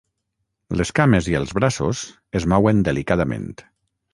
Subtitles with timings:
[0.79, 2.01] Les cames i els braços
[2.41, 3.49] es mouen delicadament.